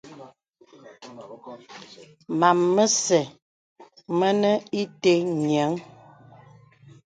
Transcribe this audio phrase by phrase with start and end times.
[2.39, 3.23] Mam məsə̀
[4.17, 5.73] mənə ìtə nyìəŋ.